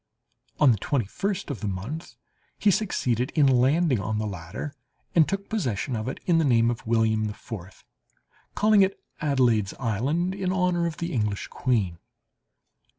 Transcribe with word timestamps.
On 0.59 0.71
the 0.71 0.79
twenty 0.79 1.05
first 1.05 1.51
of 1.51 1.59
the 1.59 1.67
month 1.67 2.15
he 2.57 2.71
succeeded 2.71 3.29
in 3.35 3.45
landing 3.45 3.99
on 3.99 4.17
the 4.17 4.25
latter, 4.25 4.73
and 5.13 5.29
took 5.29 5.47
possession 5.47 5.95
of 5.95 6.07
it 6.07 6.19
in 6.25 6.39
the 6.39 6.43
name 6.43 6.71
of 6.71 6.87
William 6.87 7.29
IV, 7.29 7.85
calling 8.55 8.81
it 8.81 8.99
Adelaide's 9.21 9.75
Island, 9.79 10.33
in 10.33 10.51
honour 10.51 10.87
of 10.87 10.97
the 10.97 11.13
English 11.13 11.49
queen. 11.49 11.99